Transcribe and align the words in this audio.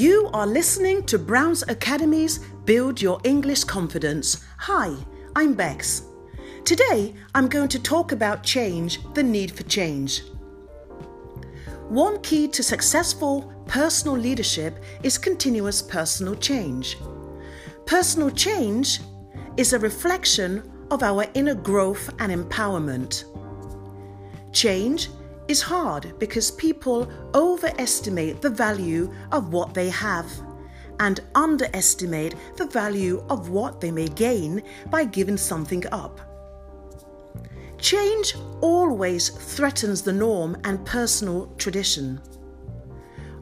You 0.00 0.30
are 0.32 0.46
listening 0.46 1.04
to 1.08 1.18
Brown's 1.18 1.62
Academy's 1.68 2.38
Build 2.64 3.02
Your 3.02 3.20
English 3.22 3.64
Confidence. 3.64 4.42
Hi, 4.56 4.96
I'm 5.36 5.52
Bex. 5.52 6.04
Today 6.64 7.14
I'm 7.34 7.48
going 7.48 7.68
to 7.68 7.78
talk 7.78 8.12
about 8.12 8.42
change, 8.42 8.98
the 9.12 9.22
need 9.22 9.50
for 9.52 9.62
change. 9.64 10.22
One 11.90 12.18
key 12.22 12.48
to 12.48 12.62
successful 12.62 13.52
personal 13.66 14.16
leadership 14.16 14.82
is 15.02 15.18
continuous 15.18 15.82
personal 15.82 16.34
change. 16.34 16.96
Personal 17.84 18.30
change 18.30 19.00
is 19.58 19.74
a 19.74 19.78
reflection 19.78 20.62
of 20.90 21.02
our 21.02 21.26
inner 21.34 21.54
growth 21.54 22.08
and 22.20 22.32
empowerment. 22.32 23.24
Change 24.54 25.10
is 25.50 25.60
hard 25.60 26.16
because 26.20 26.52
people 26.52 27.10
overestimate 27.34 28.40
the 28.40 28.48
value 28.48 29.12
of 29.32 29.52
what 29.52 29.74
they 29.74 29.90
have 29.90 30.30
and 31.00 31.18
underestimate 31.34 32.36
the 32.56 32.66
value 32.66 33.24
of 33.28 33.48
what 33.48 33.80
they 33.80 33.90
may 33.90 34.06
gain 34.10 34.62
by 34.90 35.02
giving 35.04 35.36
something 35.36 35.82
up. 35.90 36.20
Change 37.78 38.36
always 38.60 39.30
threatens 39.30 40.02
the 40.02 40.12
norm 40.12 40.56
and 40.62 40.86
personal 40.86 41.46
tradition. 41.58 42.20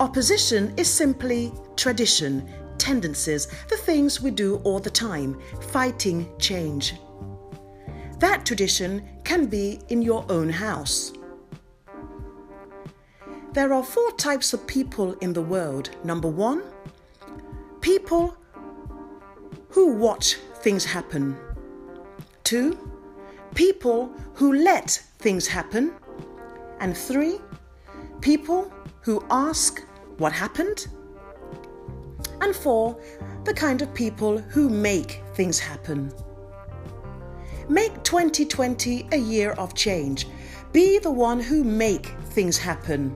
Opposition 0.00 0.74
is 0.76 0.88
simply 0.88 1.52
tradition, 1.76 2.52
tendencies, 2.78 3.46
the 3.68 3.76
things 3.76 4.20
we 4.20 4.32
do 4.32 4.56
all 4.64 4.80
the 4.80 4.90
time, 4.90 5.40
fighting 5.70 6.28
change. 6.40 6.94
That 8.18 8.44
tradition 8.44 9.08
can 9.22 9.46
be 9.46 9.78
in 9.88 10.02
your 10.02 10.24
own 10.28 10.48
house. 10.48 11.12
There 13.52 13.74
are 13.74 13.82
four 13.82 14.10
types 14.12 14.54
of 14.54 14.66
people 14.66 15.12
in 15.20 15.34
the 15.34 15.42
world. 15.42 15.90
Number 16.04 16.28
one, 16.28 16.62
people 17.82 18.34
who 19.68 19.94
watch 19.94 20.36
things 20.62 20.86
happen. 20.86 21.36
Two, 22.44 22.78
people 23.54 24.10
who 24.32 24.54
let 24.54 25.02
things 25.18 25.46
happen. 25.46 25.92
And 26.80 26.96
three, 26.96 27.40
people 28.22 28.72
who 29.02 29.22
ask 29.30 29.82
what 30.16 30.32
happened. 30.32 30.86
And 32.40 32.56
four, 32.56 32.98
the 33.44 33.52
kind 33.52 33.82
of 33.82 33.92
people 33.92 34.38
who 34.38 34.70
make 34.70 35.20
things 35.34 35.58
happen. 35.58 36.10
Make 37.68 38.02
2020 38.02 39.08
a 39.12 39.18
year 39.18 39.50
of 39.52 39.74
change. 39.74 40.26
Be 40.72 40.98
the 40.98 41.10
one 41.10 41.38
who 41.38 41.62
make 41.62 42.06
things 42.30 42.56
happen. 42.56 43.14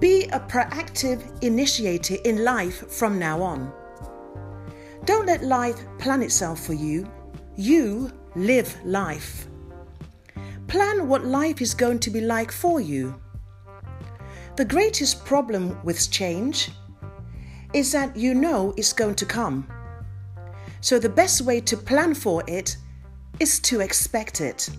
Be 0.00 0.24
a 0.24 0.40
proactive 0.40 1.22
initiator 1.42 2.16
in 2.24 2.44
life 2.44 2.90
from 2.90 3.18
now 3.18 3.40
on. 3.42 3.72
Don't 5.04 5.26
let 5.26 5.44
life 5.44 5.84
plan 5.98 6.22
itself 6.22 6.60
for 6.60 6.74
you. 6.74 7.10
You 7.56 8.10
live 8.34 8.76
life. 8.84 9.46
Plan 10.66 11.08
what 11.08 11.24
life 11.24 11.60
is 11.60 11.74
going 11.74 12.00
to 12.00 12.10
be 12.10 12.20
like 12.20 12.50
for 12.50 12.80
you. 12.80 13.14
The 14.56 14.64
greatest 14.64 15.24
problem 15.24 15.78
with 15.84 16.10
change 16.10 16.70
is 17.72 17.92
that 17.92 18.16
you 18.16 18.34
know 18.34 18.74
it's 18.76 18.92
going 18.92 19.14
to 19.16 19.26
come. 19.26 19.68
So 20.80 20.98
the 20.98 21.08
best 21.08 21.42
way 21.42 21.60
to 21.62 21.76
plan 21.76 22.14
for 22.14 22.42
it 22.46 22.76
is 23.40 23.60
to 23.60 23.80
expect 23.80 24.40
it. 24.40 24.70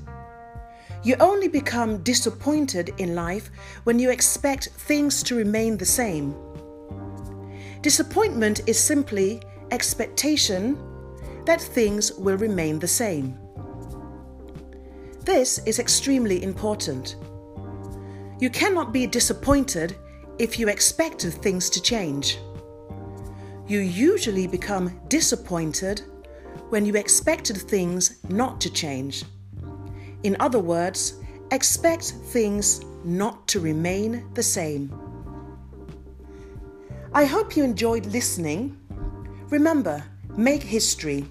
You 1.05 1.15
only 1.19 1.47
become 1.47 2.01
disappointed 2.01 2.95
in 2.97 3.13
life 3.13 3.51
when 3.83 3.99
you 3.99 4.09
expect 4.09 4.69
things 4.69 5.21
to 5.21 5.35
remain 5.35 5.77
the 5.77 5.85
same. 5.85 6.35
Disappointment 7.83 8.61
is 8.65 8.79
simply 8.79 9.39
expectation 9.69 10.75
that 11.45 11.61
things 11.61 12.11
will 12.13 12.37
remain 12.37 12.79
the 12.79 12.87
same. 12.87 13.37
This 15.21 15.59
is 15.67 15.77
extremely 15.77 16.43
important. 16.43 17.17
You 18.39 18.49
cannot 18.49 18.91
be 18.91 19.05
disappointed 19.05 19.95
if 20.39 20.57
you 20.57 20.69
expected 20.69 21.35
things 21.35 21.69
to 21.69 21.81
change. 21.83 22.39
You 23.67 23.77
usually 23.77 24.47
become 24.47 24.99
disappointed 25.07 26.01
when 26.69 26.83
you 26.83 26.95
expected 26.95 27.57
things 27.57 28.23
not 28.27 28.59
to 28.61 28.71
change. 28.71 29.23
In 30.25 30.35
other 30.39 30.57
words, 30.57 31.21
expect 31.51 32.05
things 32.33 32.81
not 33.03 33.47
to 33.49 33.59
remain 33.59 34.25
the 34.33 34.41
same. 34.41 34.91
I 37.13 37.25
hope 37.25 37.55
you 37.55 37.63
enjoyed 37.63 38.07
listening. 38.07 38.75
Remember, 39.51 40.03
make 40.35 40.63
history. 40.63 41.27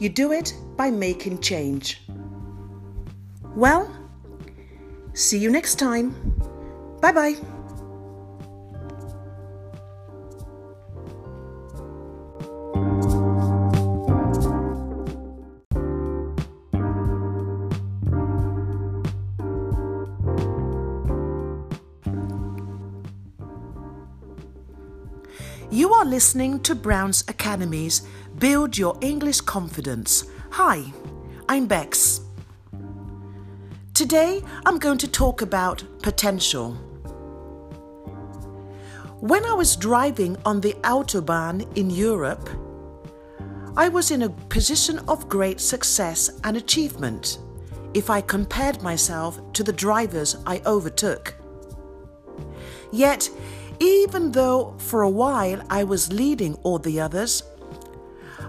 You 0.00 0.08
do 0.08 0.32
it 0.32 0.52
by 0.76 0.90
making 0.90 1.40
change. 1.40 2.02
Well, 3.54 3.88
see 5.14 5.38
you 5.38 5.48
next 5.52 5.76
time. 5.78 6.10
Bye 7.00 7.12
bye. 7.12 7.59
You 25.80 25.94
are 25.94 26.04
listening 26.04 26.60
to 26.64 26.74
Brown's 26.74 27.24
Academy's 27.26 28.02
Build 28.36 28.76
Your 28.76 28.98
English 29.00 29.40
Confidence. 29.40 30.26
Hi, 30.50 30.84
I'm 31.48 31.66
Bex. 31.66 32.20
Today 33.94 34.42
I'm 34.66 34.78
going 34.78 34.98
to 34.98 35.08
talk 35.08 35.40
about 35.40 35.82
potential. 36.02 36.72
When 39.20 39.42
I 39.46 39.54
was 39.54 39.74
driving 39.74 40.36
on 40.44 40.60
the 40.60 40.74
Autobahn 40.82 41.64
in 41.78 41.88
Europe, 41.88 42.50
I 43.74 43.88
was 43.88 44.10
in 44.10 44.20
a 44.20 44.28
position 44.28 44.98
of 45.08 45.30
great 45.30 45.60
success 45.60 46.28
and 46.44 46.58
achievement 46.58 47.38
if 47.94 48.10
I 48.10 48.20
compared 48.20 48.82
myself 48.82 49.40
to 49.54 49.62
the 49.62 49.72
drivers 49.72 50.36
I 50.44 50.60
overtook. 50.66 51.34
Yet, 52.92 53.30
even 53.80 54.30
though 54.30 54.74
for 54.78 55.02
a 55.02 55.10
while 55.10 55.62
I 55.70 55.84
was 55.84 56.12
leading 56.12 56.54
all 56.62 56.78
the 56.78 57.00
others, 57.00 57.42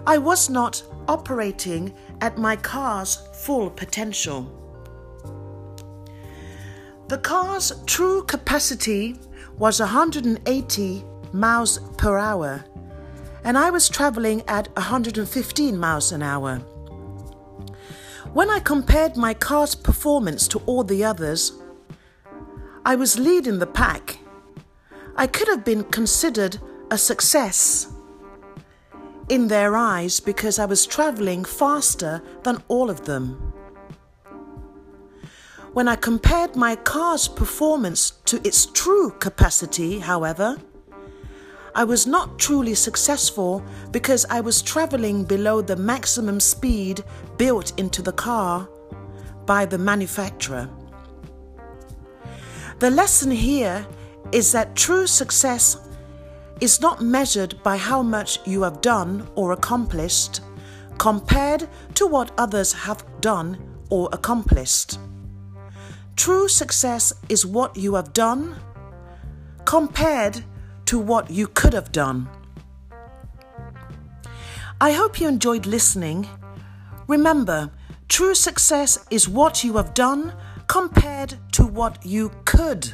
I 0.06 0.18
was 0.18 0.50
not 0.50 0.82
operating 1.08 1.94
at 2.20 2.38
my 2.38 2.54
car's 2.56 3.16
full 3.32 3.70
potential. 3.70 4.58
The 7.08 7.18
car's 7.18 7.72
true 7.86 8.22
capacity 8.24 9.18
was 9.58 9.80
180 9.80 11.04
miles 11.32 11.78
per 11.96 12.18
hour, 12.18 12.64
and 13.44 13.56
I 13.56 13.70
was 13.70 13.88
traveling 13.88 14.42
at 14.48 14.68
115 14.76 15.78
miles 15.78 16.12
an 16.12 16.22
hour. 16.22 16.58
When 18.32 18.50
I 18.50 18.60
compared 18.60 19.16
my 19.16 19.34
car's 19.34 19.74
performance 19.74 20.48
to 20.48 20.58
all 20.66 20.84
the 20.84 21.04
others, 21.04 21.52
I 22.84 22.96
was 22.96 23.18
leading 23.18 23.58
the 23.58 23.66
pack 23.66 24.18
I 25.16 25.26
could 25.26 25.48
have 25.48 25.64
been 25.64 25.84
considered 25.84 26.58
a 26.90 26.98
success 26.98 27.92
in 29.28 29.48
their 29.48 29.76
eyes 29.76 30.20
because 30.20 30.58
I 30.58 30.64
was 30.64 30.86
traveling 30.86 31.44
faster 31.44 32.22
than 32.42 32.62
all 32.68 32.90
of 32.90 33.04
them. 33.04 33.52
When 35.72 35.88
I 35.88 35.96
compared 35.96 36.54
my 36.54 36.76
car's 36.76 37.28
performance 37.28 38.10
to 38.26 38.46
its 38.46 38.66
true 38.66 39.10
capacity, 39.10 39.98
however, 39.98 40.58
I 41.74 41.84
was 41.84 42.06
not 42.06 42.38
truly 42.38 42.74
successful 42.74 43.64
because 43.90 44.26
I 44.28 44.40
was 44.40 44.60
traveling 44.60 45.24
below 45.24 45.62
the 45.62 45.76
maximum 45.76 46.40
speed 46.40 47.02
built 47.38 47.78
into 47.78 48.02
the 48.02 48.12
car 48.12 48.68
by 49.46 49.64
the 49.64 49.78
manufacturer. 49.78 50.68
The 52.78 52.90
lesson 52.90 53.30
here 53.30 53.86
is 54.30 54.52
that 54.52 54.76
true 54.76 55.06
success 55.06 55.88
is 56.60 56.80
not 56.80 57.02
measured 57.02 57.60
by 57.62 57.76
how 57.76 58.02
much 58.02 58.38
you 58.46 58.62
have 58.62 58.80
done 58.80 59.28
or 59.34 59.52
accomplished 59.52 60.40
compared 60.98 61.68
to 61.94 62.06
what 62.06 62.30
others 62.38 62.72
have 62.72 63.04
done 63.20 63.58
or 63.90 64.08
accomplished. 64.12 64.98
True 66.14 66.46
success 66.46 67.12
is 67.28 67.44
what 67.44 67.76
you 67.76 67.94
have 67.94 68.12
done 68.12 68.54
compared 69.64 70.44
to 70.86 70.98
what 70.98 71.30
you 71.30 71.48
could 71.48 71.72
have 71.72 71.90
done. 71.90 72.28
I 74.80 74.92
hope 74.92 75.20
you 75.20 75.28
enjoyed 75.28 75.66
listening. 75.66 76.28
Remember, 77.08 77.70
true 78.08 78.34
success 78.34 79.04
is 79.10 79.28
what 79.28 79.64
you 79.64 79.76
have 79.78 79.94
done 79.94 80.32
compared 80.68 81.34
to 81.52 81.66
what 81.66 82.04
you 82.06 82.30
could 82.44 82.92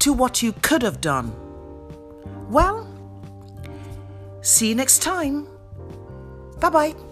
to 0.00 0.12
what 0.12 0.42
you 0.42 0.52
could 0.62 0.82
have 0.82 1.00
done. 1.00 1.34
Well, 2.48 2.86
see 4.40 4.68
you 4.68 4.74
next 4.74 5.02
time. 5.02 5.46
Bye 6.60 6.70
bye. 6.70 7.11